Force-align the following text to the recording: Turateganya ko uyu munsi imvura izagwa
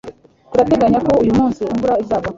Turateganya 0.51 0.99
ko 1.07 1.11
uyu 1.23 1.33
munsi 1.39 1.61
imvura 1.73 1.93
izagwa 2.03 2.29